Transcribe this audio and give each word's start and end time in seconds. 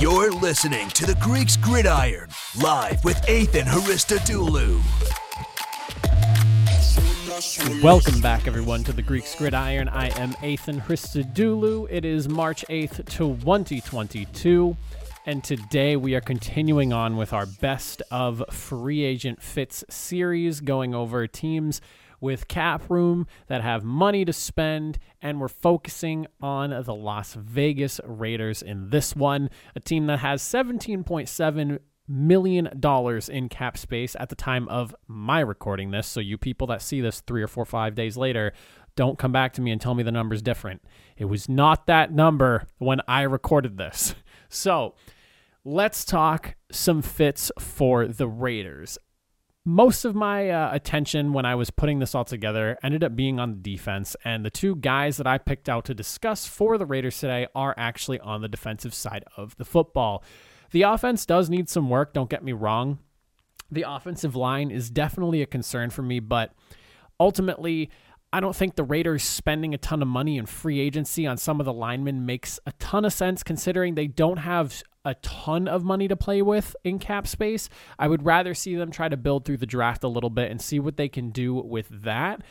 You're 0.00 0.32
listening 0.32 0.88
to 0.90 1.06
the 1.06 1.14
Greeks 1.20 1.56
Gridiron, 1.56 2.28
live 2.60 3.04
with 3.04 3.28
Ethan 3.28 3.64
Haristodoulou. 3.64 4.82
Welcome 7.80 8.20
back, 8.20 8.48
everyone, 8.48 8.82
to 8.84 8.92
the 8.92 9.02
Greeks 9.02 9.36
Gridiron. 9.36 9.88
I 9.88 10.08
am 10.18 10.34
Ethan 10.42 10.80
Hristodoulou. 10.80 11.86
It 11.88 12.04
is 12.04 12.28
March 12.28 12.64
8th, 12.68 13.08
2022, 13.08 14.76
and 15.26 15.44
today 15.44 15.94
we 15.94 16.16
are 16.16 16.20
continuing 16.20 16.92
on 16.92 17.16
with 17.16 17.32
our 17.32 17.46
best 17.46 18.02
of 18.10 18.42
free 18.50 19.04
agent 19.04 19.40
fits 19.40 19.84
series, 19.88 20.60
going 20.60 20.92
over 20.92 21.24
teams 21.28 21.80
with 22.24 22.48
cap 22.48 22.88
room 22.88 23.26
that 23.48 23.60
have 23.60 23.84
money 23.84 24.24
to 24.24 24.32
spend, 24.32 24.98
and 25.20 25.38
we're 25.38 25.46
focusing 25.46 26.26
on 26.40 26.70
the 26.70 26.94
Las 26.94 27.34
Vegas 27.34 28.00
Raiders 28.02 28.62
in 28.62 28.88
this 28.88 29.14
one, 29.14 29.50
a 29.76 29.80
team 29.80 30.06
that 30.06 30.20
has 30.20 30.42
17.7 30.42 31.78
million 32.08 32.70
dollars 32.80 33.28
in 33.28 33.48
cap 33.48 33.76
space 33.76 34.16
at 34.18 34.30
the 34.30 34.34
time 34.34 34.66
of 34.68 34.94
my 35.06 35.40
recording 35.40 35.90
this. 35.90 36.06
So 36.06 36.20
you 36.20 36.38
people 36.38 36.66
that 36.68 36.80
see 36.80 37.02
this 37.02 37.20
three 37.20 37.42
or 37.42 37.46
four, 37.46 37.66
five 37.66 37.94
days 37.94 38.16
later, 38.16 38.54
don't 38.96 39.18
come 39.18 39.32
back 39.32 39.52
to 39.54 39.60
me 39.60 39.70
and 39.70 39.80
tell 39.80 39.94
me 39.94 40.02
the 40.02 40.10
number's 40.10 40.42
different. 40.42 40.82
It 41.18 41.26
was 41.26 41.46
not 41.46 41.86
that 41.86 42.10
number 42.10 42.66
when 42.78 43.00
I 43.06 43.22
recorded 43.22 43.76
this. 43.76 44.14
So 44.50 44.94
let's 45.64 46.04
talk 46.04 46.54
some 46.70 47.02
fits 47.02 47.50
for 47.58 48.06
the 48.06 48.28
Raiders. 48.28 48.98
Most 49.66 50.04
of 50.04 50.14
my 50.14 50.50
uh, 50.50 50.74
attention 50.74 51.32
when 51.32 51.46
I 51.46 51.54
was 51.54 51.70
putting 51.70 51.98
this 51.98 52.14
all 52.14 52.26
together 52.26 52.76
ended 52.82 53.02
up 53.02 53.16
being 53.16 53.40
on 53.40 53.50
the 53.52 53.56
defense, 53.56 54.14
and 54.22 54.44
the 54.44 54.50
two 54.50 54.76
guys 54.76 55.16
that 55.16 55.26
I 55.26 55.38
picked 55.38 55.70
out 55.70 55.86
to 55.86 55.94
discuss 55.94 56.46
for 56.46 56.76
the 56.76 56.84
Raiders 56.84 57.18
today 57.18 57.46
are 57.54 57.74
actually 57.78 58.20
on 58.20 58.42
the 58.42 58.48
defensive 58.48 58.92
side 58.92 59.24
of 59.38 59.56
the 59.56 59.64
football. 59.64 60.22
The 60.72 60.82
offense 60.82 61.24
does 61.24 61.48
need 61.48 61.70
some 61.70 61.88
work, 61.88 62.12
don't 62.12 62.28
get 62.28 62.44
me 62.44 62.52
wrong. 62.52 62.98
The 63.70 63.86
offensive 63.88 64.36
line 64.36 64.70
is 64.70 64.90
definitely 64.90 65.40
a 65.40 65.46
concern 65.46 65.88
for 65.88 66.02
me, 66.02 66.20
but 66.20 66.52
ultimately, 67.18 67.88
I 68.34 68.40
don't 68.40 68.56
think 68.56 68.74
the 68.74 68.82
Raiders 68.82 69.22
spending 69.22 69.74
a 69.74 69.78
ton 69.78 70.02
of 70.02 70.08
money 70.08 70.38
in 70.38 70.46
free 70.46 70.80
agency 70.80 71.24
on 71.24 71.36
some 71.36 71.60
of 71.60 71.66
the 71.66 71.72
linemen 71.72 72.26
makes 72.26 72.58
a 72.66 72.72
ton 72.80 73.04
of 73.04 73.12
sense 73.12 73.44
considering 73.44 73.94
they 73.94 74.08
don't 74.08 74.38
have 74.38 74.82
a 75.04 75.14
ton 75.14 75.68
of 75.68 75.84
money 75.84 76.08
to 76.08 76.16
play 76.16 76.42
with 76.42 76.74
in 76.82 76.98
cap 76.98 77.28
space. 77.28 77.68
I 77.96 78.08
would 78.08 78.26
rather 78.26 78.52
see 78.52 78.74
them 78.74 78.90
try 78.90 79.08
to 79.08 79.16
build 79.16 79.44
through 79.44 79.58
the 79.58 79.66
draft 79.66 80.02
a 80.02 80.08
little 80.08 80.30
bit 80.30 80.50
and 80.50 80.60
see 80.60 80.80
what 80.80 80.96
they 80.96 81.08
can 81.08 81.30
do 81.30 81.54
with 81.54 81.86
that. 82.02 82.42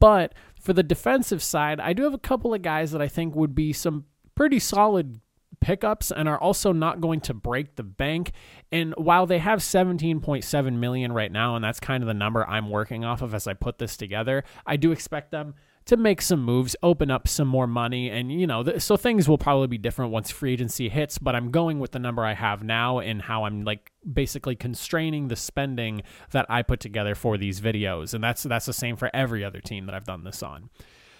But 0.00 0.32
for 0.58 0.72
the 0.72 0.82
defensive 0.82 1.42
side, 1.42 1.78
I 1.78 1.92
do 1.92 2.04
have 2.04 2.14
a 2.14 2.18
couple 2.18 2.54
of 2.54 2.62
guys 2.62 2.92
that 2.92 3.02
I 3.02 3.08
think 3.08 3.34
would 3.34 3.54
be 3.54 3.74
some 3.74 4.06
pretty 4.34 4.58
solid 4.58 5.20
pickups 5.60 6.10
and 6.10 6.28
are 6.28 6.38
also 6.38 6.72
not 6.72 7.00
going 7.00 7.20
to 7.20 7.34
break 7.34 7.76
the 7.76 7.82
bank. 7.82 8.32
And 8.70 8.94
while 8.96 9.26
they 9.26 9.38
have 9.38 9.60
17.7 9.60 10.72
million 10.74 11.12
right 11.12 11.32
now, 11.32 11.56
and 11.56 11.64
that's 11.64 11.80
kind 11.80 12.02
of 12.02 12.06
the 12.06 12.14
number 12.14 12.46
I'm 12.46 12.70
working 12.70 13.04
off 13.04 13.22
of 13.22 13.34
as 13.34 13.46
I 13.46 13.54
put 13.54 13.78
this 13.78 13.96
together, 13.96 14.44
I 14.66 14.76
do 14.76 14.92
expect 14.92 15.30
them 15.30 15.54
to 15.86 15.96
make 15.96 16.20
some 16.20 16.44
moves, 16.44 16.76
open 16.82 17.10
up 17.10 17.26
some 17.26 17.48
more 17.48 17.66
money, 17.66 18.10
and 18.10 18.30
you 18.30 18.46
know, 18.46 18.62
th- 18.62 18.82
so 18.82 18.94
things 18.94 19.26
will 19.26 19.38
probably 19.38 19.66
be 19.68 19.78
different 19.78 20.12
once 20.12 20.30
free 20.30 20.52
agency 20.52 20.90
hits. 20.90 21.16
But 21.16 21.34
I'm 21.34 21.50
going 21.50 21.78
with 21.78 21.92
the 21.92 21.98
number 21.98 22.26
I 22.26 22.34
have 22.34 22.62
now 22.62 22.98
and 22.98 23.22
how 23.22 23.44
I'm 23.44 23.64
like 23.64 23.90
basically 24.10 24.54
constraining 24.54 25.28
the 25.28 25.36
spending 25.36 26.02
that 26.32 26.44
I 26.50 26.60
put 26.60 26.80
together 26.80 27.14
for 27.14 27.38
these 27.38 27.62
videos, 27.62 28.12
and 28.12 28.22
that's 28.22 28.42
that's 28.42 28.66
the 28.66 28.74
same 28.74 28.96
for 28.96 29.10
every 29.14 29.42
other 29.42 29.62
team 29.62 29.86
that 29.86 29.94
I've 29.94 30.04
done 30.04 30.24
this 30.24 30.42
on. 30.42 30.68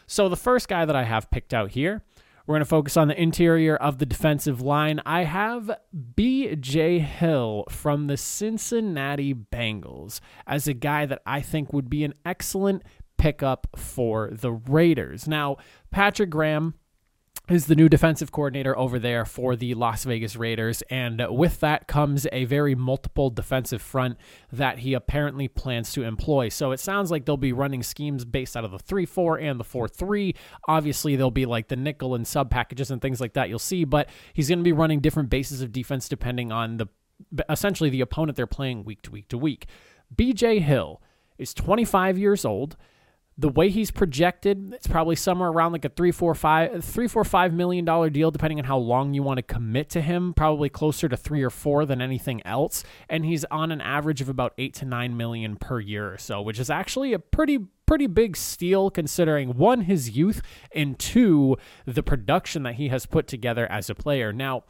So 0.06 0.28
the 0.28 0.36
first 0.36 0.68
guy 0.68 0.84
that 0.84 0.96
I 0.96 1.04
have 1.04 1.30
picked 1.30 1.54
out 1.54 1.70
here 1.70 2.02
we're 2.48 2.54
going 2.54 2.60
to 2.60 2.64
focus 2.64 2.96
on 2.96 3.08
the 3.08 3.22
interior 3.22 3.77
of 3.77 3.98
the 3.98 4.06
defensive 4.06 4.62
line. 4.62 5.02
I 5.04 5.24
have 5.24 5.70
B.J. 6.16 7.00
Hill 7.00 7.64
from 7.68 8.06
the 8.06 8.16
Cincinnati 8.16 9.34
Bengals 9.34 10.20
as 10.46 10.66
a 10.66 10.72
guy 10.72 11.05
that 11.05 11.20
I 11.27 11.42
think 11.42 11.74
would 11.74 11.90
be 11.90 12.05
an 12.05 12.14
excellent 12.24 12.84
pickup 13.18 13.67
for 13.77 14.30
the 14.33 14.50
Raiders. 14.50 15.28
Now, 15.28 15.58
Patrick 15.90 16.30
Graham 16.30 16.73
is 17.48 17.67
the 17.67 17.75
new 17.75 17.89
defensive 17.89 18.31
coordinator 18.31 18.77
over 18.77 18.98
there 18.98 19.25
for 19.25 19.57
the 19.57 19.75
Las 19.75 20.05
Vegas 20.05 20.36
Raiders. 20.36 20.83
And 20.91 21.25
with 21.31 21.61
that 21.61 21.86
comes 21.86 22.27
a 22.31 22.45
very 22.45 22.75
multiple 22.75 23.31
defensive 23.31 23.81
front 23.81 24.19
that 24.53 24.81
he 24.81 24.95
apparently 24.95 25.48
plans 25.48 25.92
to 25.92 26.03
employ. 26.03 26.51
So 26.51 26.73
it 26.73 26.81
sounds 26.81 27.11
like 27.11 27.25
they'll 27.25 27.36
be 27.36 27.53
running 27.53 27.83
schemes 27.83 28.25
based 28.25 28.57
out 28.57 28.64
of 28.64 28.73
the 28.73 28.79
3 28.79 29.07
4 29.07 29.39
and 29.39 29.59
the 29.59 29.64
4 29.64 29.89
3. 29.89 30.35
Obviously, 30.67 31.17
there'll 31.17 31.31
be 31.31 31.47
like 31.47 31.69
the 31.69 31.77
nickel 31.77 32.14
and 32.14 32.27
sub 32.27 32.51
packages 32.51 32.91
and 32.91 33.01
things 33.01 33.20
like 33.20 33.33
that 33.33 33.48
you'll 33.48 33.59
see, 33.59 33.85
but 33.85 34.09
he's 34.35 34.48
going 34.48 34.59
to 34.59 34.65
be 34.65 34.73
running 34.73 35.01
different 35.01 35.30
bases 35.30 35.63
of 35.63 35.73
defense 35.73 36.09
depending 36.09 36.53
on 36.53 36.77
the 36.77 36.86
essentially 37.48 37.91
the 37.91 38.01
opponent 38.01 38.36
they're 38.36 38.47
playing 38.47 38.85
week 38.85 39.03
to 39.03 39.11
week 39.11 39.29
to 39.29 39.39
week. 39.39 39.67
BJ 40.15 40.61
Hill 40.61 41.03
is 41.39 41.55
25 41.55 42.19
years 42.19 42.45
old 42.45 42.77
the 43.40 43.48
way 43.48 43.70
he's 43.70 43.92
projected, 43.92 44.72
it's 44.74 44.88
probably 44.88 45.14
somewhere 45.14 45.48
around 45.48 45.70
like 45.70 45.84
a 45.84 45.88
three, 45.88 46.10
four, 46.10 46.34
five, 46.34 46.84
three, 46.84 47.06
four, 47.06 47.22
five 47.22 47.52
million 47.54 47.84
dollar 47.84 48.10
deal, 48.10 48.32
depending 48.32 48.58
on 48.58 48.64
how 48.64 48.76
long 48.76 49.14
you 49.14 49.22
want 49.22 49.38
to 49.38 49.42
commit 49.42 49.88
to 49.90 50.00
him. 50.00 50.34
Probably 50.34 50.68
closer 50.68 51.08
to 51.08 51.16
three 51.16 51.44
or 51.44 51.50
four 51.50 51.86
than 51.86 52.02
anything 52.02 52.44
else. 52.44 52.82
And 53.08 53.24
he's 53.24 53.44
on 53.44 53.70
an 53.70 53.80
average 53.80 54.20
of 54.20 54.28
about 54.28 54.54
eight 54.58 54.74
to 54.74 54.84
nine 54.84 55.16
million 55.16 55.54
per 55.54 55.78
year 55.78 56.12
or 56.12 56.18
so, 56.18 56.42
which 56.42 56.58
is 56.58 56.68
actually 56.68 57.12
a 57.12 57.20
pretty 57.20 57.58
pretty 57.86 58.08
big 58.08 58.36
steal 58.36 58.90
considering 58.90 59.56
one 59.56 59.82
his 59.82 60.10
youth 60.10 60.42
and 60.72 60.98
two 60.98 61.56
the 61.86 62.02
production 62.02 62.64
that 62.64 62.74
he 62.74 62.88
has 62.88 63.06
put 63.06 63.28
together 63.28 63.70
as 63.70 63.88
a 63.88 63.94
player. 63.94 64.32
Now. 64.32 64.64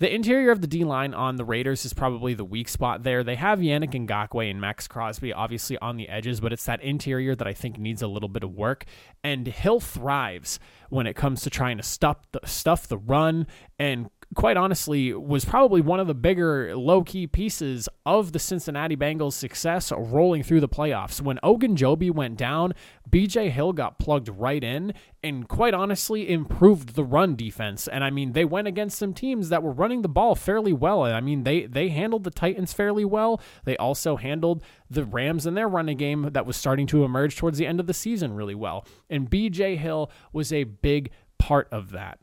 The 0.00 0.12
interior 0.12 0.50
of 0.50 0.62
the 0.62 0.66
D 0.66 0.82
line 0.82 1.12
on 1.12 1.36
the 1.36 1.44
Raiders 1.44 1.84
is 1.84 1.92
probably 1.92 2.32
the 2.32 2.42
weak 2.42 2.70
spot 2.70 3.02
there. 3.02 3.22
They 3.22 3.34
have 3.34 3.58
Yannick 3.58 3.92
Ngakoue 3.92 4.50
and 4.50 4.58
Maxx 4.58 4.88
Crosby 4.88 5.30
obviously 5.30 5.76
on 5.76 5.98
the 5.98 6.08
edges, 6.08 6.40
but 6.40 6.54
it's 6.54 6.64
that 6.64 6.82
interior 6.82 7.34
that 7.34 7.46
I 7.46 7.52
think 7.52 7.78
needs 7.78 8.00
a 8.00 8.06
little 8.06 8.30
bit 8.30 8.42
of 8.42 8.54
work. 8.54 8.86
And 9.22 9.46
Hill 9.46 9.78
thrives 9.78 10.58
when 10.88 11.06
it 11.06 11.16
comes 11.16 11.42
to 11.42 11.50
trying 11.50 11.76
to 11.76 11.82
stop 11.82 12.24
the, 12.32 12.40
stuff 12.46 12.88
the 12.88 12.96
run 12.96 13.46
and 13.78 14.08
quite 14.34 14.56
honestly, 14.56 15.12
was 15.12 15.44
probably 15.44 15.80
one 15.80 15.98
of 15.98 16.06
the 16.06 16.14
bigger 16.14 16.76
low 16.76 17.02
key 17.02 17.26
pieces 17.26 17.88
of 18.06 18.32
the 18.32 18.38
Cincinnati 18.38 18.96
Bengals' 18.96 19.32
success 19.32 19.92
rolling 19.92 20.42
through 20.42 20.60
the 20.60 20.68
playoffs. 20.68 21.20
When 21.20 21.38
Ogunjobi 21.42 22.12
went 22.12 22.36
down, 22.36 22.74
BJ 23.08 23.50
Hill 23.50 23.72
got 23.72 23.98
plugged 23.98 24.28
right 24.28 24.62
in 24.62 24.94
and 25.22 25.48
quite 25.48 25.74
honestly 25.74 26.30
improved 26.30 26.94
the 26.94 27.04
run 27.04 27.34
defense. 27.34 27.88
And 27.88 28.04
I 28.04 28.10
mean, 28.10 28.32
they 28.32 28.44
went 28.44 28.68
against 28.68 28.98
some 28.98 29.14
teams 29.14 29.48
that 29.48 29.62
were 29.62 29.72
running 29.72 30.02
the 30.02 30.08
ball 30.08 30.36
fairly 30.36 30.72
well. 30.72 31.04
And 31.04 31.14
I 31.14 31.20
mean, 31.20 31.42
they 31.42 31.66
they 31.66 31.88
handled 31.88 32.22
the 32.24 32.30
Titans 32.30 32.72
fairly 32.72 33.04
well. 33.04 33.40
They 33.64 33.76
also 33.78 34.16
handled 34.16 34.62
the 34.88 35.04
Rams 35.04 35.44
in 35.44 35.54
their 35.54 35.68
running 35.68 35.96
game 35.96 36.30
that 36.32 36.46
was 36.46 36.56
starting 36.56 36.86
to 36.88 37.04
emerge 37.04 37.36
towards 37.36 37.58
the 37.58 37.66
end 37.66 37.80
of 37.80 37.86
the 37.86 37.94
season 37.94 38.34
really 38.34 38.54
well. 38.54 38.86
And 39.08 39.28
BJ 39.28 39.76
Hill 39.76 40.10
was 40.32 40.52
a 40.52 40.64
big 40.64 41.10
part 41.38 41.68
of 41.72 41.90
that. 41.90 42.18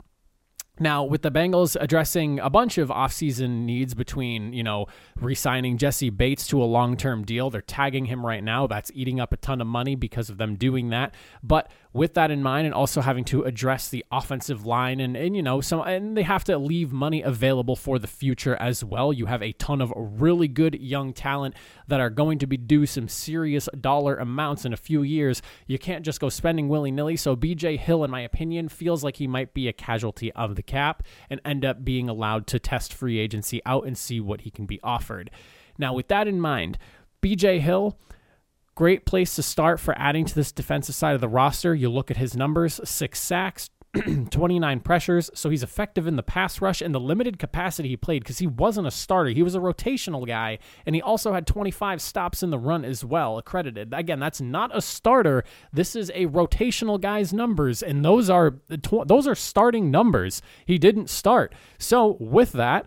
Now, 0.80 1.04
with 1.04 1.22
the 1.22 1.30
Bengals 1.30 1.76
addressing 1.80 2.38
a 2.40 2.50
bunch 2.50 2.78
of 2.78 2.88
offseason 2.88 3.64
needs 3.64 3.94
between, 3.94 4.52
you 4.52 4.62
know, 4.62 4.86
re 5.20 5.34
signing 5.34 5.78
Jessie 5.78 6.10
Bates 6.10 6.46
to 6.48 6.62
a 6.62 6.64
long 6.64 6.96
term 6.96 7.24
deal, 7.24 7.50
they're 7.50 7.60
tagging 7.60 8.06
him 8.06 8.24
right 8.24 8.42
now. 8.42 8.66
That's 8.66 8.90
eating 8.94 9.20
up 9.20 9.32
a 9.32 9.36
ton 9.36 9.60
of 9.60 9.66
money 9.66 9.94
because 9.94 10.30
of 10.30 10.38
them 10.38 10.56
doing 10.56 10.90
that. 10.90 11.14
But 11.42 11.70
with 11.92 12.14
that 12.14 12.30
in 12.30 12.42
mind, 12.42 12.66
and 12.66 12.74
also 12.74 13.00
having 13.00 13.24
to 13.24 13.42
address 13.42 13.88
the 13.88 14.04
offensive 14.12 14.66
line, 14.66 15.00
and, 15.00 15.16
and 15.16 15.34
you 15.34 15.42
know, 15.42 15.60
some, 15.60 15.80
and 15.80 16.16
they 16.16 16.22
have 16.22 16.44
to 16.44 16.58
leave 16.58 16.92
money 16.92 17.22
available 17.22 17.76
for 17.76 17.98
the 17.98 18.06
future 18.06 18.56
as 18.56 18.84
well. 18.84 19.12
You 19.12 19.26
have 19.26 19.42
a 19.42 19.52
ton 19.52 19.80
of 19.80 19.92
really 19.96 20.48
good 20.48 20.80
young 20.80 21.12
talent 21.12 21.54
that 21.86 22.00
are 22.00 22.10
going 22.10 22.38
to 22.40 22.46
be 22.46 22.56
due 22.56 22.86
some 22.86 23.08
serious 23.08 23.68
dollar 23.80 24.16
amounts 24.16 24.64
in 24.64 24.72
a 24.72 24.76
few 24.76 25.02
years. 25.02 25.42
You 25.66 25.78
can't 25.78 26.04
just 26.04 26.20
go 26.20 26.28
spending 26.28 26.68
willy 26.68 26.90
nilly. 26.90 27.16
So, 27.16 27.36
BJ 27.36 27.78
Hill, 27.78 28.04
in 28.04 28.10
my 28.10 28.20
opinion, 28.20 28.68
feels 28.68 29.02
like 29.02 29.16
he 29.16 29.26
might 29.26 29.54
be 29.54 29.68
a 29.68 29.72
casualty 29.72 30.32
of 30.32 30.56
the 30.56 30.62
cap 30.62 31.02
and 31.30 31.40
end 31.44 31.64
up 31.64 31.84
being 31.84 32.08
allowed 32.08 32.46
to 32.48 32.58
test 32.58 32.92
free 32.92 33.18
agency 33.18 33.62
out 33.64 33.86
and 33.86 33.96
see 33.96 34.20
what 34.20 34.42
he 34.42 34.50
can 34.50 34.66
be 34.66 34.80
offered. 34.82 35.30
Now, 35.78 35.94
with 35.94 36.08
that 36.08 36.28
in 36.28 36.40
mind, 36.40 36.76
BJ 37.22 37.60
Hill, 37.60 37.98
great 38.78 39.04
place 39.04 39.34
to 39.34 39.42
start 39.42 39.80
for 39.80 39.92
adding 39.98 40.24
to 40.24 40.32
this 40.32 40.52
defensive 40.52 40.94
side 40.94 41.16
of 41.16 41.20
the 41.20 41.28
roster. 41.28 41.74
You 41.74 41.90
look 41.90 42.12
at 42.12 42.16
his 42.16 42.36
numbers 42.36 42.80
six 42.84 43.18
sacks, 43.18 43.70
29 44.30 44.78
pressures, 44.78 45.32
so 45.34 45.50
he's 45.50 45.64
effective 45.64 46.06
in 46.06 46.14
the 46.14 46.22
pass 46.22 46.60
rush 46.60 46.80
and 46.80 46.94
the 46.94 47.00
limited 47.00 47.40
capacity 47.40 47.88
he 47.88 47.96
played 47.96 48.22
because 48.22 48.38
he 48.38 48.46
wasn't 48.46 48.86
a 48.86 48.92
starter. 48.92 49.30
He 49.30 49.42
was 49.42 49.56
a 49.56 49.58
rotational 49.58 50.24
guy, 50.24 50.60
and 50.86 50.94
he 50.94 51.02
also 51.02 51.32
had 51.32 51.44
25 51.44 52.00
stops 52.00 52.44
in 52.44 52.50
the 52.50 52.58
run 52.58 52.84
as 52.84 53.04
well, 53.04 53.36
accredited. 53.36 53.92
Again, 53.92 54.20
that's 54.20 54.40
not 54.40 54.70
a 54.72 54.80
starter. 54.80 55.42
This 55.72 55.96
is 55.96 56.12
a 56.14 56.26
rotational 56.26 57.00
guy's 57.00 57.32
numbers, 57.32 57.82
and 57.82 58.04
those 58.04 58.30
are 58.30 58.60
those 58.68 59.26
are 59.26 59.34
starting 59.34 59.90
numbers. 59.90 60.40
He 60.66 60.78
didn't 60.78 61.10
start. 61.10 61.52
So 61.80 62.16
with 62.20 62.52
that, 62.52 62.86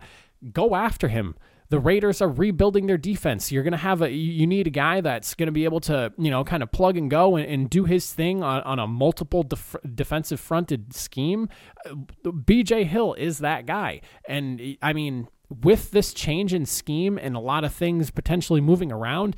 go 0.54 0.74
after 0.74 1.08
him. 1.08 1.34
The 1.72 1.78
Raiders 1.78 2.20
are 2.20 2.28
rebuilding 2.28 2.86
their 2.86 2.98
defense. 2.98 3.50
You're 3.50 3.62
going 3.62 3.72
to 3.72 3.78
have 3.78 4.02
a, 4.02 4.10
you 4.10 4.46
need 4.46 4.66
a 4.66 4.70
guy 4.70 5.00
that's 5.00 5.34
going 5.34 5.46
to 5.46 5.52
be 5.52 5.64
able 5.64 5.80
to, 5.80 6.12
you 6.18 6.30
know, 6.30 6.44
kind 6.44 6.62
of 6.62 6.70
plug 6.70 6.98
and 6.98 7.10
go 7.10 7.36
and, 7.36 7.46
and 7.46 7.70
do 7.70 7.86
his 7.86 8.12
thing 8.12 8.42
on, 8.42 8.60
on 8.64 8.78
a 8.78 8.86
multiple 8.86 9.42
def- 9.42 9.76
defensive 9.94 10.38
fronted 10.38 10.94
scheme. 10.94 11.48
Uh, 11.88 11.94
BJ 12.26 12.84
Hill 12.84 13.14
is 13.14 13.38
that 13.38 13.64
guy. 13.64 14.02
And 14.28 14.76
I 14.82 14.92
mean, 14.92 15.28
with 15.48 15.92
this 15.92 16.12
change 16.12 16.52
in 16.52 16.66
scheme 16.66 17.16
and 17.16 17.34
a 17.36 17.40
lot 17.40 17.64
of 17.64 17.72
things 17.72 18.10
potentially 18.10 18.60
moving 18.60 18.92
around, 18.92 19.34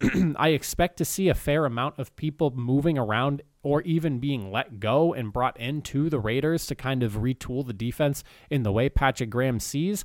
I 0.36 0.50
expect 0.50 0.96
to 0.98 1.04
see 1.04 1.28
a 1.28 1.34
fair 1.34 1.64
amount 1.64 1.98
of 1.98 2.14
people 2.14 2.52
moving 2.54 2.98
around 2.98 3.42
or 3.64 3.82
even 3.82 4.20
being 4.20 4.52
let 4.52 4.78
go 4.78 5.12
and 5.12 5.32
brought 5.32 5.58
into 5.58 6.08
the 6.08 6.20
Raiders 6.20 6.66
to 6.66 6.76
kind 6.76 7.02
of 7.02 7.14
retool 7.14 7.66
the 7.66 7.72
defense 7.72 8.22
in 8.48 8.62
the 8.62 8.70
way 8.70 8.88
Patrick 8.88 9.30
Graham 9.30 9.58
sees. 9.58 10.04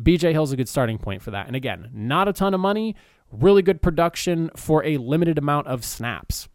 BJ 0.00 0.32
Hill's 0.32 0.52
a 0.52 0.56
good 0.56 0.68
starting 0.68 0.98
point 0.98 1.22
for 1.22 1.30
that. 1.30 1.46
And 1.46 1.56
again, 1.56 1.90
not 1.92 2.28
a 2.28 2.32
ton 2.32 2.54
of 2.54 2.60
money, 2.60 2.96
really 3.30 3.62
good 3.62 3.82
production 3.82 4.50
for 4.56 4.84
a 4.84 4.96
limited 4.96 5.38
amount 5.38 5.66
of 5.66 5.84
snaps. 5.84 6.48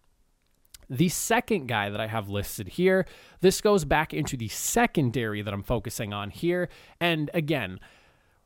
The 0.90 1.10
second 1.10 1.68
guy 1.68 1.90
that 1.90 2.00
I 2.00 2.08
have 2.08 2.30
listed 2.30 2.70
here, 2.70 3.06
this 3.42 3.60
goes 3.60 3.86
back 3.86 4.14
into 4.14 4.38
the 4.38 4.48
secondary 4.48 5.42
that 5.42 5.54
I'm 5.54 5.64
focusing 5.64 6.14
on 6.14 6.30
here. 6.30 6.70
And 7.00 7.32
again, 7.34 7.80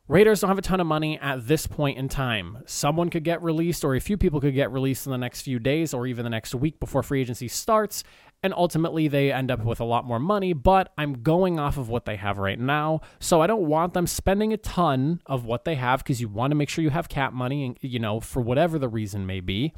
Raiders 0.10 0.42
don't 0.42 0.48
have 0.48 0.58
a 0.58 0.64
ton 0.64 0.80
of 0.80 0.88
money 0.88 1.20
at 1.20 1.48
this 1.48 1.68
point 1.68 2.00
in 2.00 2.10
time. 2.10 2.64
Someone 2.66 3.12
could 3.12 3.24
get 3.24 3.44
released, 3.44 3.84
or 3.84 3.94
a 3.94 4.00
few 4.00 4.18
people 4.18 4.42
could 4.42 4.56
get 4.56 4.72
released 4.72 5.06
in 5.06 5.12
the 5.12 5.20
next 5.20 5.44
few 5.44 5.60
days, 5.60 5.94
or 5.94 6.08
even 6.08 6.24
the 6.24 6.32
next 6.32 6.56
week 6.56 6.80
before 6.80 7.04
free 7.04 7.22
agency 7.22 7.48
starts 7.48 8.04
and 8.42 8.54
ultimately 8.54 9.08
they 9.08 9.32
end 9.32 9.52
up 9.52 9.64
with 9.64 9.80
a 9.80 9.86
lot 9.86 10.06
more 10.06 10.20
money, 10.20 10.54
but 10.54 10.94
I'm 10.98 11.22
going 11.24 11.60
off 11.60 11.78
of 11.78 11.90
what 11.90 12.06
they 12.06 12.16
have 12.16 12.38
right 12.38 12.60
now. 12.60 13.02
So 13.20 13.42
I 13.42 13.48
don't 13.48 13.68
want 13.68 13.94
them 13.94 14.08
spending 14.08 14.54
a 14.54 14.58
ton 14.58 15.22
of 15.26 15.46
what 15.46 15.66
they 15.66 15.76
have 15.76 16.04
because 16.04 16.22
you 16.22 16.30
want 16.30 16.52
to 16.52 16.56
make 16.56 16.70
sure 16.70 16.84
you 16.84 16.90
have 16.90 17.10
cap 17.10 17.34
money 17.34 17.66
and 17.66 17.78
you 17.82 18.00
know, 18.00 18.20
for 18.20 18.42
whatever 18.42 18.80
the 18.80 18.88
reason 18.88 19.26
may 19.26 19.40
be. 19.40 19.74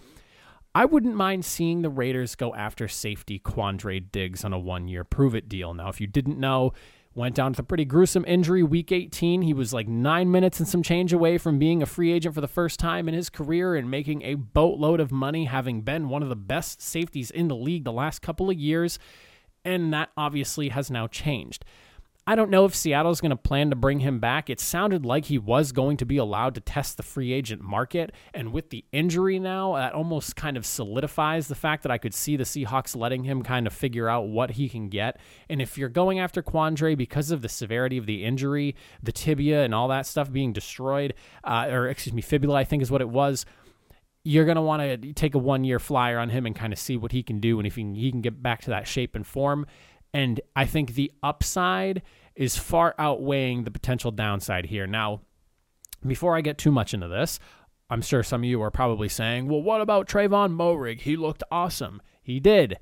I 0.73 0.85
wouldn't 0.85 1.15
mind 1.15 1.43
seeing 1.43 1.81
the 1.81 1.89
Raiders 1.89 2.35
go 2.35 2.55
after 2.55 2.87
safety 2.87 3.39
Quandre 3.39 4.09
Diggs 4.09 4.45
on 4.45 4.53
a 4.53 4.59
one 4.59 4.87
year 4.87 5.03
prove 5.03 5.35
it 5.35 5.49
deal. 5.49 5.73
Now, 5.73 5.89
if 5.89 5.99
you 5.99 6.07
didn't 6.07 6.39
know, 6.39 6.71
Went 7.13 7.35
down 7.35 7.51
with 7.51 7.59
a 7.59 7.63
pretty 7.63 7.83
gruesome 7.83 8.23
injury 8.25 8.63
week 8.63 8.89
18. 8.89 9.41
He 9.41 9.53
was 9.53 9.73
like 9.73 9.85
nine 9.85 10.31
minutes 10.31 10.59
and 10.59 10.67
some 10.67 10.81
change 10.81 11.11
away 11.11 11.37
from 11.37 11.59
being 11.59 11.81
a 11.81 11.85
free 11.85 12.09
agent 12.13 12.33
for 12.33 12.39
the 12.39 12.47
first 12.47 12.79
time 12.79 13.09
in 13.09 13.13
his 13.13 13.29
career 13.29 13.75
and 13.75 13.91
making 13.91 14.21
a 14.21 14.35
boatload 14.35 15.01
of 15.01 15.11
money, 15.11 15.43
having 15.43 15.81
been 15.81 16.07
one 16.07 16.23
of 16.23 16.29
the 16.29 16.37
best 16.37 16.81
safeties 16.81 17.29
in 17.29 17.49
the 17.49 17.55
league 17.55 17.83
the 17.83 17.91
last 17.91 18.21
couple 18.21 18.49
of 18.49 18.57
years. 18.57 18.97
And 19.65 19.93
that 19.93 20.11
obviously 20.15 20.69
has 20.69 20.89
now 20.89 21.07
changed. 21.07 21.65
I 22.27 22.35
don't 22.35 22.51
know 22.51 22.65
if 22.65 22.75
Seattle's 22.75 23.19
going 23.19 23.31
to 23.31 23.35
plan 23.35 23.71
to 23.71 23.75
bring 23.75 23.99
him 23.99 24.19
back. 24.19 24.49
It 24.49 24.59
sounded 24.59 25.05
like 25.05 25.25
he 25.25 25.39
was 25.39 25.71
going 25.71 25.97
to 25.97 26.05
be 26.05 26.17
allowed 26.17 26.53
to 26.55 26.61
test 26.61 26.97
the 26.97 27.03
free 27.03 27.33
agent 27.33 27.61
market. 27.61 28.11
And 28.33 28.53
with 28.53 28.69
the 28.69 28.85
injury 28.91 29.39
now, 29.39 29.75
that 29.75 29.93
almost 29.93 30.35
kind 30.35 30.55
of 30.55 30.65
solidifies 30.65 31.47
the 31.47 31.55
fact 31.55 31.81
that 31.81 31.91
I 31.91 31.97
could 31.97 32.13
see 32.13 32.35
the 32.35 32.43
Seahawks 32.43 32.95
letting 32.95 33.23
him 33.23 33.41
kind 33.41 33.65
of 33.65 33.73
figure 33.73 34.07
out 34.07 34.27
what 34.27 34.51
he 34.51 34.69
can 34.69 34.87
get. 34.87 35.19
And 35.49 35.61
if 35.61 35.79
you're 35.79 35.89
going 35.89 36.19
after 36.19 36.43
Quandre 36.43 36.95
because 36.95 37.31
of 37.31 37.41
the 37.41 37.49
severity 37.49 37.97
of 37.97 38.05
the 38.05 38.23
injury, 38.23 38.75
the 39.01 39.11
tibia 39.11 39.63
and 39.63 39.73
all 39.73 39.87
that 39.87 40.05
stuff 40.05 40.31
being 40.31 40.53
destroyed, 40.53 41.15
uh, 41.43 41.67
or 41.71 41.87
excuse 41.89 42.13
me, 42.13 42.21
fibula, 42.21 42.59
I 42.59 42.63
think 42.65 42.83
is 42.83 42.91
what 42.91 43.01
it 43.01 43.09
was 43.09 43.45
you're 44.23 44.45
going 44.45 44.55
to 44.55 44.61
want 44.61 45.01
to 45.01 45.13
take 45.13 45.33
a 45.33 45.39
one 45.39 45.63
year 45.63 45.79
flyer 45.79 46.19
on 46.19 46.29
him 46.29 46.45
and 46.45 46.55
kind 46.55 46.71
of 46.71 46.77
see 46.77 46.95
what 46.95 47.11
he 47.11 47.23
can 47.23 47.39
do 47.39 47.57
and 47.59 47.65
if 47.65 47.75
he 47.75 47.81
can, 47.81 47.95
he 47.95 48.11
can 48.11 48.21
get 48.21 48.43
back 48.43 48.61
to 48.61 48.69
that 48.69 48.87
shape 48.87 49.15
and 49.15 49.25
form. 49.25 49.65
And 50.13 50.41
I 50.55 50.65
think 50.65 50.93
the 50.93 51.11
upside 51.23 52.01
is 52.35 52.57
far 52.57 52.95
outweighing 52.97 53.63
the 53.63 53.71
potential 53.71 54.11
downside 54.11 54.65
here. 54.65 54.87
Now, 54.87 55.21
before 56.05 56.35
I 56.35 56.41
get 56.41 56.57
too 56.57 56.71
much 56.71 56.93
into 56.93 57.07
this, 57.07 57.39
I'm 57.89 58.01
sure 58.01 58.23
some 58.23 58.41
of 58.41 58.45
you 58.45 58.61
are 58.61 58.71
probably 58.71 59.09
saying, 59.09 59.47
well, 59.47 59.61
what 59.61 59.81
about 59.81 60.07
Tre'von 60.07 60.53
Moehrig? 60.53 61.01
He 61.01 61.15
looked 61.15 61.43
awesome. 61.51 62.01
He 62.21 62.39
did. 62.39 62.77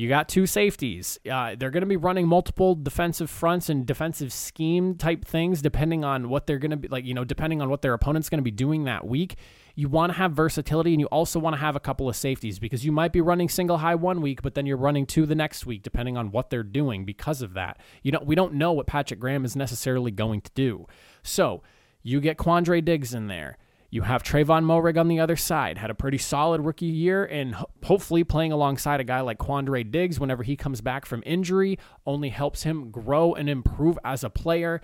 You 0.00 0.08
got 0.08 0.30
two 0.30 0.46
safeties. 0.46 1.18
Uh, 1.30 1.56
they're 1.58 1.70
going 1.70 1.82
to 1.82 1.86
be 1.86 1.98
running 1.98 2.26
multiple 2.26 2.74
defensive 2.74 3.28
fronts 3.28 3.68
and 3.68 3.84
defensive 3.84 4.32
scheme 4.32 4.94
type 4.94 5.26
things, 5.26 5.60
depending 5.60 6.04
on 6.04 6.30
what 6.30 6.46
they're 6.46 6.58
going 6.58 6.70
to 6.70 6.78
be 6.78 6.88
like, 6.88 7.04
you 7.04 7.12
know, 7.12 7.22
depending 7.22 7.60
on 7.60 7.68
what 7.68 7.82
their 7.82 7.92
opponent's 7.92 8.30
going 8.30 8.38
to 8.38 8.42
be 8.42 8.50
doing 8.50 8.84
that 8.84 9.06
week. 9.06 9.36
You 9.74 9.90
want 9.90 10.10
to 10.10 10.16
have 10.16 10.32
versatility 10.32 10.94
and 10.94 11.00
you 11.02 11.06
also 11.08 11.38
want 11.38 11.52
to 11.54 11.60
have 11.60 11.76
a 11.76 11.80
couple 11.80 12.08
of 12.08 12.16
safeties 12.16 12.58
because 12.58 12.82
you 12.82 12.92
might 12.92 13.12
be 13.12 13.20
running 13.20 13.50
single 13.50 13.76
high 13.76 13.94
one 13.94 14.22
week, 14.22 14.40
but 14.40 14.54
then 14.54 14.64
you're 14.64 14.78
running 14.78 15.04
two 15.04 15.26
the 15.26 15.34
next 15.34 15.66
week, 15.66 15.82
depending 15.82 16.16
on 16.16 16.30
what 16.30 16.48
they're 16.48 16.62
doing 16.62 17.04
because 17.04 17.42
of 17.42 17.52
that. 17.52 17.78
You 18.02 18.12
know, 18.12 18.22
we 18.24 18.34
don't 18.34 18.54
know 18.54 18.72
what 18.72 18.86
Patrick 18.86 19.20
Graham 19.20 19.44
is 19.44 19.54
necessarily 19.54 20.10
going 20.10 20.40
to 20.40 20.50
do. 20.54 20.86
So 21.22 21.62
you 22.02 22.22
get 22.22 22.38
Quandre 22.38 22.82
Diggs 22.82 23.12
in 23.12 23.26
there. 23.26 23.58
You 23.92 24.02
have 24.02 24.22
Tre'von 24.22 24.64
Moehrig 24.64 24.96
on 24.98 25.08
the 25.08 25.18
other 25.18 25.34
side, 25.34 25.76
had 25.76 25.90
a 25.90 25.94
pretty 25.94 26.18
solid 26.18 26.60
rookie 26.60 26.86
year, 26.86 27.24
and 27.24 27.56
hopefully 27.84 28.22
playing 28.22 28.52
alongside 28.52 29.00
a 29.00 29.04
guy 29.04 29.20
like 29.20 29.38
Quandre 29.38 29.90
Diggs 29.90 30.20
whenever 30.20 30.44
he 30.44 30.54
comes 30.54 30.80
back 30.80 31.04
from 31.04 31.24
injury 31.26 31.76
only 32.06 32.28
helps 32.28 32.62
him 32.62 32.92
grow 32.92 33.34
and 33.34 33.50
improve 33.50 33.98
as 34.04 34.22
a 34.22 34.30
player. 34.30 34.80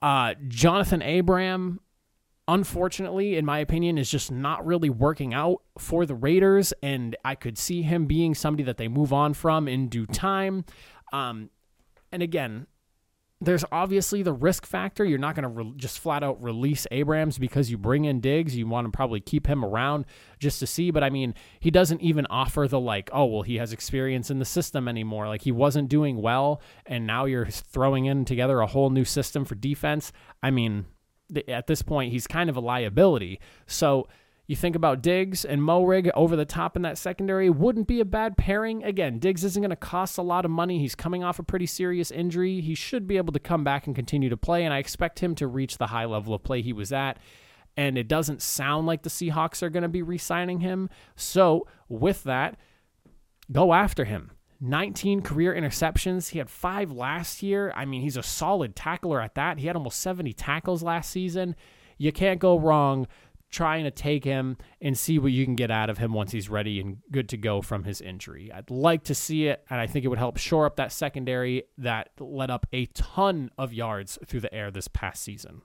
Uh, 0.00 0.34
Johnathan 0.46 1.18
Abram, 1.18 1.80
unfortunately, 2.46 3.36
in 3.36 3.44
my 3.44 3.58
opinion, 3.58 3.98
is 3.98 4.08
just 4.08 4.30
not 4.30 4.64
really 4.64 4.88
working 4.88 5.34
out 5.34 5.62
for 5.76 6.06
the 6.06 6.14
Raiders, 6.14 6.72
and 6.80 7.16
I 7.24 7.34
could 7.34 7.58
see 7.58 7.82
him 7.82 8.06
being 8.06 8.36
somebody 8.36 8.62
that 8.62 8.76
they 8.76 8.86
move 8.86 9.12
on 9.12 9.34
from 9.34 9.66
in 9.66 9.88
due 9.88 10.06
time. 10.06 10.64
Um, 11.12 11.50
and 12.12 12.22
again, 12.22 12.68
there's 13.40 13.64
obviously 13.70 14.22
the 14.22 14.32
risk 14.32 14.66
factor. 14.66 15.04
You're 15.04 15.18
not 15.18 15.36
going 15.36 15.44
to 15.44 15.48
re- 15.48 15.72
just 15.76 16.00
flat 16.00 16.24
out 16.24 16.42
release 16.42 16.88
Abrams 16.90 17.38
because 17.38 17.70
you 17.70 17.78
bring 17.78 18.04
in 18.04 18.20
Diggs. 18.20 18.56
You 18.56 18.66
want 18.66 18.86
to 18.86 18.90
probably 18.90 19.20
keep 19.20 19.46
him 19.46 19.64
around 19.64 20.06
just 20.40 20.58
to 20.58 20.66
see. 20.66 20.90
But 20.90 21.04
I 21.04 21.10
mean, 21.10 21.34
he 21.60 21.70
doesn't 21.70 22.02
even 22.02 22.26
offer 22.30 22.66
the 22.66 22.80
like, 22.80 23.10
oh, 23.12 23.26
well, 23.26 23.42
he 23.42 23.56
has 23.56 23.72
experience 23.72 24.30
in 24.30 24.40
the 24.40 24.44
system 24.44 24.88
anymore. 24.88 25.28
Like 25.28 25.42
he 25.42 25.52
wasn't 25.52 25.88
doing 25.88 26.20
well, 26.20 26.60
and 26.84 27.06
now 27.06 27.26
you're 27.26 27.46
throwing 27.46 28.06
in 28.06 28.24
together 28.24 28.60
a 28.60 28.66
whole 28.66 28.90
new 28.90 29.04
system 29.04 29.44
for 29.44 29.54
defense. 29.54 30.12
I 30.42 30.50
mean, 30.50 30.86
th- 31.32 31.48
at 31.48 31.68
this 31.68 31.82
point, 31.82 32.12
he's 32.12 32.26
kind 32.26 32.50
of 32.50 32.56
a 32.56 32.60
liability. 32.60 33.40
So 33.68 34.08
you 34.48 34.56
think 34.56 34.74
about 34.74 35.02
Diggs 35.02 35.44
and 35.44 35.60
Moehrig 35.60 36.10
over 36.14 36.34
the 36.34 36.46
top 36.46 36.74
in 36.74 36.80
that 36.80 36.96
secondary 36.96 37.50
wouldn't 37.50 37.86
be 37.86 38.00
a 38.00 38.04
bad 38.06 38.38
pairing. 38.38 38.82
Again, 38.82 39.18
Diggs 39.18 39.44
isn't 39.44 39.60
going 39.60 39.68
to 39.68 39.76
cost 39.76 40.16
a 40.16 40.22
lot 40.22 40.46
of 40.46 40.50
money. 40.50 40.78
He's 40.78 40.94
coming 40.94 41.22
off 41.22 41.38
a 41.38 41.42
pretty 41.42 41.66
serious 41.66 42.10
injury. 42.10 42.62
He 42.62 42.74
should 42.74 43.06
be 43.06 43.18
able 43.18 43.34
to 43.34 43.38
come 43.38 43.62
back 43.62 43.86
and 43.86 43.94
continue 43.94 44.30
to 44.30 44.38
play, 44.38 44.64
and 44.64 44.72
I 44.72 44.78
expect 44.78 45.18
him 45.18 45.34
to 45.34 45.46
reach 45.46 45.76
the 45.76 45.88
high 45.88 46.06
level 46.06 46.32
of 46.32 46.42
play 46.42 46.62
he 46.62 46.72
was 46.72 46.92
at. 46.94 47.18
And 47.76 47.98
it 47.98 48.08
doesn't 48.08 48.40
sound 48.40 48.86
like 48.86 49.02
the 49.02 49.10
Seahawks 49.10 49.62
are 49.62 49.68
going 49.68 49.82
to 49.82 49.88
be 49.88 50.00
re 50.00 50.16
signing 50.16 50.60
him. 50.60 50.88
So, 51.14 51.66
with 51.90 52.24
that, 52.24 52.56
go 53.52 53.74
after 53.74 54.06
him. 54.06 54.32
19 54.62 55.20
career 55.20 55.54
interceptions. 55.54 56.30
He 56.30 56.38
had 56.38 56.48
five 56.48 56.90
last 56.90 57.42
year. 57.42 57.70
I 57.76 57.84
mean, 57.84 58.00
he's 58.00 58.16
a 58.16 58.22
solid 58.22 58.74
tackler 58.74 59.20
at 59.20 59.34
that. 59.34 59.58
He 59.58 59.66
had 59.66 59.76
almost 59.76 60.00
70 60.00 60.32
tackles 60.32 60.82
last 60.82 61.10
season. 61.10 61.54
You 61.98 62.12
can't 62.12 62.40
go 62.40 62.58
wrong 62.58 63.06
trying 63.50 63.84
to 63.84 63.90
take 63.90 64.24
him 64.24 64.56
and 64.80 64.96
see 64.98 65.18
what 65.18 65.32
you 65.32 65.44
can 65.44 65.54
get 65.54 65.70
out 65.70 65.90
of 65.90 65.98
him 65.98 66.12
once 66.12 66.32
he's 66.32 66.48
ready 66.48 66.80
and 66.80 66.98
good 67.10 67.28
to 67.30 67.36
go 67.36 67.62
from 67.62 67.84
his 67.84 68.00
injury. 68.00 68.52
I'd 68.52 68.70
like 68.70 69.04
to 69.04 69.14
see 69.14 69.48
it, 69.48 69.64
and 69.70 69.80
I 69.80 69.86
think 69.86 70.04
it 70.04 70.08
would 70.08 70.18
help 70.18 70.36
shore 70.36 70.66
up 70.66 70.76
that 70.76 70.92
secondary 70.92 71.64
that 71.78 72.10
let 72.18 72.50
up 72.50 72.66
a 72.72 72.86
ton 72.86 73.50
of 73.56 73.72
yards 73.72 74.18
through 74.26 74.40
the 74.40 74.54
air 74.54 74.70
this 74.70 74.88
past 74.88 75.22
season. 75.22 75.62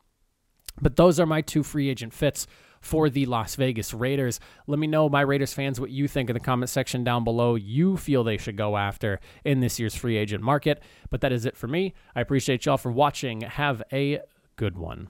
But 0.82 0.96
those 0.96 1.20
are 1.20 1.26
my 1.26 1.42
two 1.42 1.62
free 1.62 1.90
agent 1.90 2.14
fits 2.14 2.48
for 2.82 3.10
the 3.10 3.26
Las 3.26 3.56
Vegas 3.56 3.94
Raiders. 3.94 4.40
Let 4.68 4.80
me 4.80 4.88
know, 4.88 5.08
my 5.08 5.22
Raiders 5.22 5.54
fans, 5.54 5.80
what 5.80 5.92
you 5.92 6.08
think 6.08 6.30
in 6.30 6.34
the 6.34 6.40
comment 6.40 6.70
section 6.70 7.04
down 7.04 7.24
below. 7.24 7.56
You 7.56 7.96
feel 7.96 8.24
they 8.24 8.38
should 8.38 8.58
go 8.58 8.76
after 8.76 9.20
in 9.46 9.60
this 9.60 9.80
year's 9.80 9.96
free 9.96 10.18
agent 10.18 10.44
market. 10.44 10.82
But 11.10 11.22
that 11.22 11.32
is 11.32 11.46
it 11.46 11.56
for 11.56 11.68
me. 11.68 11.94
I 12.16 12.22
appreciate 12.22 12.66
y'all 12.66 12.78
for 12.78 12.92
watching. 12.92 13.42
Have 13.42 13.84
a 13.94 14.20
good 14.56 14.78
one. 14.78 15.10